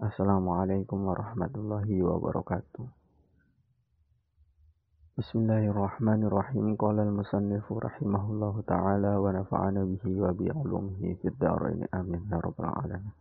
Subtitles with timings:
[0.00, 2.88] Assalamualaikum warahmatullahi wabarakatuh.
[5.20, 6.72] Bismillahirrahmanirrahim.
[6.80, 12.72] Qala al-musannifu rahimahullahu taala wa nafa'ana bihi wa bi ulumihi fid dharain amin ya rabbal
[12.80, 13.12] alamin.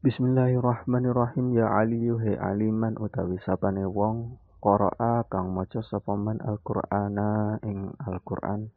[0.00, 7.92] Bismillahirrahmanirrahim ya aliyu he aliman utawi sapane wong qara'a kang maca sapa man al-Qur'ana ing
[8.08, 8.72] Al-Qur'an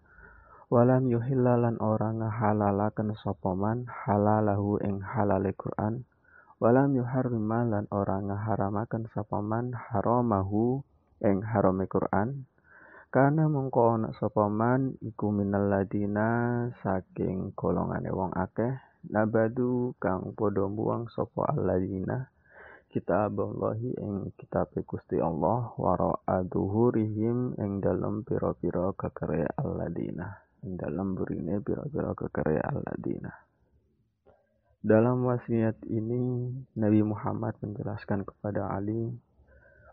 [0.73, 6.09] walam yuhillalan ora ngahalalaken sapa man halalahu ing halale Quran.
[6.57, 9.45] Walam yuharrimalan ora ngaharamaken sapa
[9.93, 10.81] haramahu
[11.21, 12.49] ing harame Quran.
[13.13, 14.49] Karena mongko ana sapa
[15.05, 18.73] iku minal ladina saking golongane wong akeh
[19.05, 22.27] nabadu kang padha buang sapa alladina
[22.89, 32.17] kitaballahi ing kitab Gusti Allah wara aduhurihim ing dalem pira-pira kekere alladina dalam burine pira-pira
[32.17, 33.29] kekarya Al-Adina.
[34.81, 39.13] Dalam wasiat ini Nabi Muhammad menjelaskan kepada Ali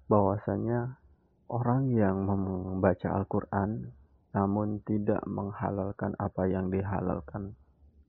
[0.09, 0.97] bahwasanya
[1.53, 3.93] orang yang membaca Al-Quran
[4.33, 7.53] namun tidak menghalalkan apa yang dihalalkan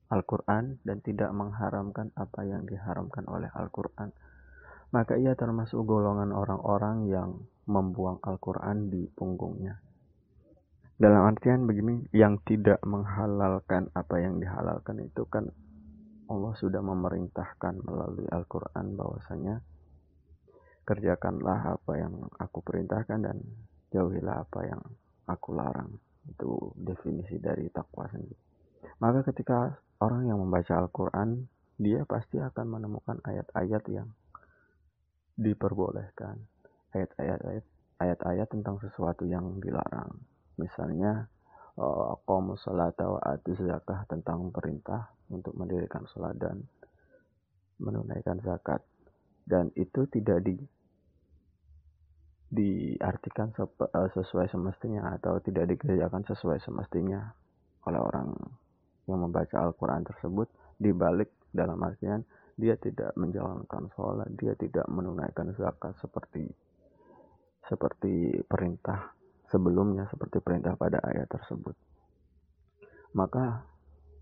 [0.08, 4.12] Al-Quran dan tidak mengharamkan apa yang diharamkan oleh Al-Quran
[4.92, 7.30] maka ia termasuk golongan orang-orang yang
[7.68, 9.80] membuang Al-Quran di punggungnya
[10.94, 15.50] dalam artian begini yang tidak menghalalkan apa yang dihalalkan itu kan
[16.30, 19.58] Allah sudah memerintahkan melalui Al-Quran bahwasanya
[20.86, 23.42] kerjakanlah apa yang aku perintahkan dan
[23.90, 24.82] jauhilah apa yang
[25.26, 25.98] aku larang.
[26.30, 28.38] Itu definisi dari takwa sendiri.
[29.02, 34.08] Maka ketika orang yang membaca Al-Quran dia pasti akan menemukan ayat-ayat yang
[35.34, 36.38] diperbolehkan.
[36.94, 37.66] Ayat-ayat
[37.98, 40.14] ayat-ayat tentang sesuatu yang dilarang
[40.60, 41.26] misalnya
[42.24, 46.62] qamu salata wa atu zakah tentang perintah untuk mendirikan salat dan
[47.82, 48.80] menunaikan zakat.
[49.44, 50.56] Dan itu tidak di
[52.54, 53.50] diartikan
[54.14, 57.18] sesuai semestinya atau tidak dikerjakan sesuai semestinya
[57.90, 58.30] oleh orang
[59.10, 60.48] yang membaca Al-Quran tersebut.
[60.78, 62.22] Dibalik dalam artian
[62.54, 66.46] dia tidak menjalankan sholat, dia tidak menunaikan zakat seperti
[67.66, 69.10] seperti perintah
[69.54, 71.78] sebelumnya seperti perintah pada ayat tersebut.
[73.14, 73.62] Maka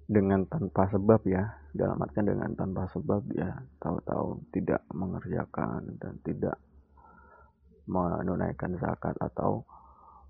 [0.05, 6.61] dengan tanpa sebab ya, dalam artian dengan tanpa sebab ya, tahu-tahu tidak mengerjakan dan tidak
[7.89, 9.65] menunaikan zakat atau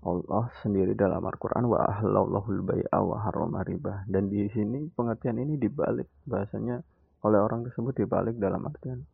[0.03, 5.55] Allah sendiri dalam Al-Quran wa ahlallahul bai'a wa harrama riba dan di sini pengertian ini
[5.55, 6.83] dibalik bahasanya
[7.23, 9.07] oleh orang tersebut dibalik dalam artian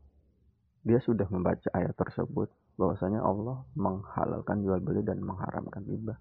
[0.81, 6.15] dia sudah membaca ayat tersebut bahwasanya Allah menghalalkan jual beli dan mengharamkan riba.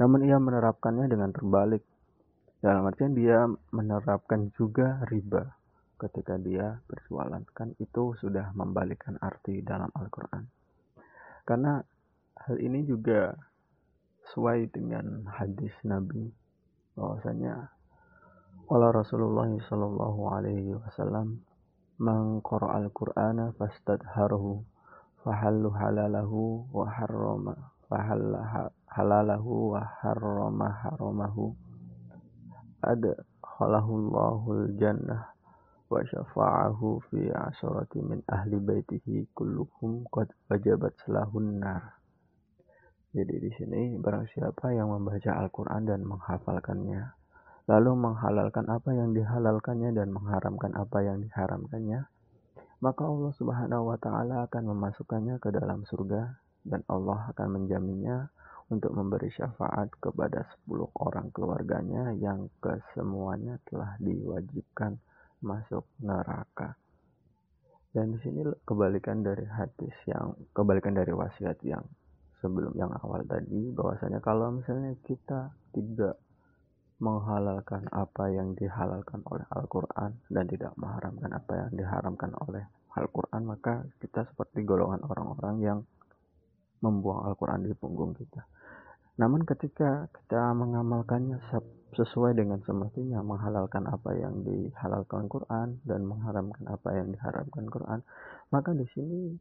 [0.00, 1.84] Namun ia menerapkannya dengan terbalik.
[2.58, 5.44] Dalam artian dia menerapkan juga riba
[6.00, 7.44] ketika dia berjualan.
[7.52, 10.48] Kan itu sudah membalikkan arti dalam Al-Quran.
[11.44, 11.76] Karena
[12.48, 13.36] hal ini juga
[14.28, 16.28] sesuai dengan hadis Nabi
[16.96, 17.68] bahwasanya
[18.68, 21.40] Allah Rasulullah Shallallahu Alaihi Wasallam
[21.96, 24.77] mengqara al-Qur'ana fastadharuhu
[25.28, 27.52] fahallu halalahu wa harrama
[27.84, 31.52] fahalla halalahu wa harrama haramahu
[32.80, 33.12] ada
[33.44, 35.28] khalahullahu jannah
[35.92, 42.00] wa syafa'ahu fi asharati min ahli baitihi kulluhum qad wajabat selahun nar.
[43.12, 47.12] Jadi di sini barang siapa yang membaca Al-Quran dan menghafalkannya
[47.68, 52.08] lalu menghalalkan apa yang dihalalkannya dan mengharamkan apa yang diharamkannya
[52.78, 58.30] maka Allah Subhanahu wa taala akan memasukkannya ke dalam surga dan Allah akan menjaminnya
[58.68, 65.00] untuk memberi syafaat kepada 10 orang keluarganya yang kesemuanya telah diwajibkan
[65.40, 66.76] masuk neraka.
[67.88, 71.82] Dan di sini kebalikan dari hadis yang kebalikan dari wasiat yang
[72.44, 76.20] sebelum yang awal tadi bahwasanya kalau misalnya kita tidak
[76.98, 82.64] menghalalkan apa yang dihalalkan oleh Al-Quran dan tidak mengharamkan apa yang diharamkan oleh
[82.98, 85.78] Al-Quran maka kita seperti golongan orang-orang yang
[86.82, 88.42] membuang Al-Quran di punggung kita.
[89.18, 91.42] Namun ketika kita mengamalkannya
[91.94, 98.00] sesuai dengan semestinya menghalalkan apa yang dihalalkan Quran dan mengharamkan apa yang diharamkan Quran
[98.52, 99.32] maka di sini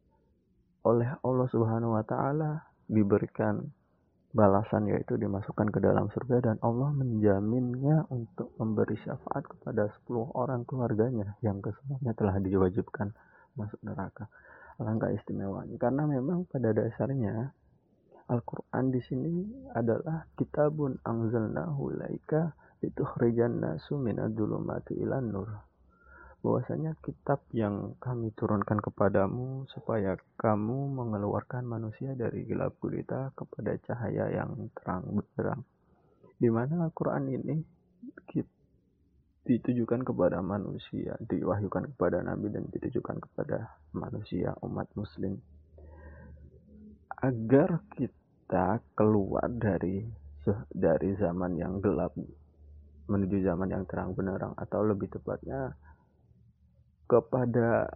[0.88, 3.60] oleh Allah Subhanahu wa taala diberikan
[4.38, 10.62] balasan yaitu dimasukkan ke dalam surga dan Allah menjaminnya untuk memberi syafaat kepada 10 orang
[10.70, 13.18] keluarganya yang kesemuanya telah diwajibkan
[13.58, 14.30] masuk neraka.
[14.78, 17.50] Alangkah istimewanya karena memang pada dasarnya
[18.30, 19.42] Al-Qur'an di sini
[19.74, 22.54] adalah kitabun anzalnahu laika
[22.86, 25.50] litukhrijan nasu minadh-dhulumati ilan nur.
[26.48, 34.32] Bahwasanya kitab yang kami turunkan kepadamu supaya kamu mengeluarkan manusia dari gelap gulita kepada cahaya
[34.32, 35.68] yang terang benderang.
[36.40, 37.60] Di mana Al-Quran ini
[39.44, 45.36] ditujukan kepada manusia diwahyukan kepada Nabi dan ditujukan kepada manusia umat muslim.
[47.28, 50.08] Agar kita keluar dari
[50.72, 52.16] dari zaman yang gelap
[53.12, 55.76] menuju zaman yang terang benderang atau lebih tepatnya
[57.08, 57.88] kepada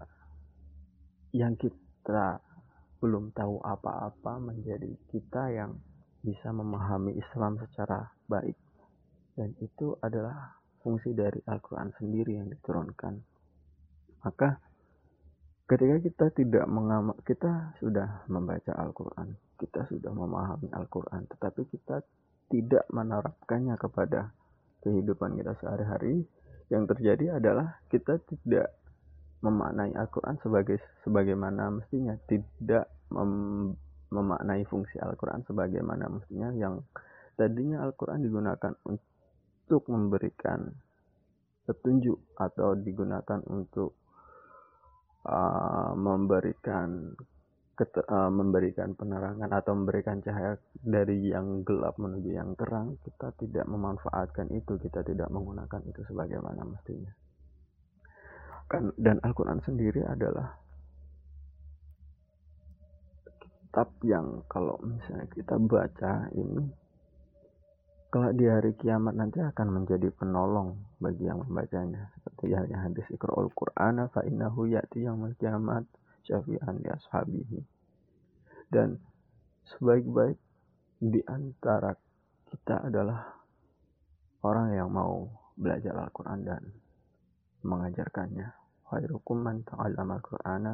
[1.36, 2.40] yang kita
[3.04, 5.76] belum tahu apa-apa menjadi kita yang
[6.22, 8.56] bisa memahami Islam secara baik.
[9.36, 13.14] Dan itu adalah fungsi dari Al-Quran sendiri yang diturunkan.
[14.22, 14.50] Maka
[15.72, 22.04] ketika kita tidak mengamak kita sudah membaca Al-Quran kita sudah memahami Al-Quran tetapi kita
[22.52, 24.36] tidak menerapkannya kepada
[24.84, 26.28] kehidupan kita sehari-hari
[26.68, 28.74] yang terjadi adalah kita tidak
[29.42, 32.14] memaknai Al-Quran sebagai sebagaimana mestinya.
[32.30, 33.74] Tidak mem,
[34.14, 36.54] memaknai fungsi Al-Quran sebagaimana mestinya.
[36.54, 36.86] Yang
[37.36, 40.70] tadinya Al-Quran digunakan untuk memberikan
[41.66, 43.98] petunjuk atau digunakan untuk
[45.26, 47.18] uh, memberikan
[47.82, 54.54] uh, memberikan penerangan atau memberikan cahaya dari yang gelap menuju yang terang kita tidak memanfaatkan
[54.54, 54.78] itu.
[54.78, 57.10] Kita tidak menggunakan itu sebagaimana mestinya
[58.72, 60.56] kan dan Al-Quran sendiri adalah
[63.68, 66.72] kitab yang kalau misalnya kita baca ini
[68.12, 72.12] kalau di hari kiamat nanti akan menjadi penolong bagi yang membacanya.
[72.12, 75.88] Seperti halnya hadis Iqra'ul Qur'ana fa innahu ya'ti yaumil kiamat
[76.28, 77.60] syafi'an li ashabihi.
[78.68, 79.00] Dan
[79.64, 80.36] sebaik-baik
[81.00, 81.96] di antara
[82.52, 83.32] kita adalah
[84.44, 86.68] orang yang mau belajar Al-Quran dan
[87.64, 88.61] mengajarkannya
[88.92, 90.74] khairukum man ta'allama al-Qur'ana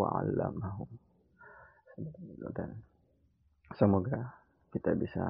[0.00, 0.88] wa 'allamahu.
[2.56, 2.72] Dan
[3.76, 4.32] semoga
[4.72, 5.22] kita bisa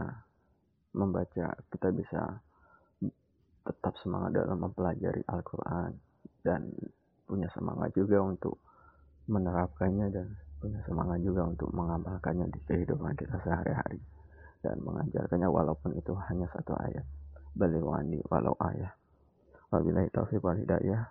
[0.95, 2.23] membaca, kita bisa
[3.65, 5.93] tetap semangat dalam mempelajari Al-Quran
[6.47, 6.71] dan
[7.27, 8.61] punya semangat juga untuk
[9.27, 10.29] menerapkannya dan
[10.61, 14.01] punya semangat juga untuk mengamalkannya di kehidupan kita sehari-hari
[14.63, 17.05] dan mengajarkannya walaupun itu hanya satu ayat.
[17.55, 18.93] Baliwani walau ayat
[19.75, 21.11] wabillahi taufiq wal hidayah